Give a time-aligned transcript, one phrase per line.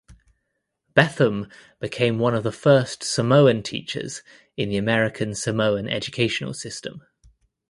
[0.95, 1.47] Betham
[1.79, 4.23] became one of the first Samoan teachers
[4.57, 7.03] in the American Samoan educational system.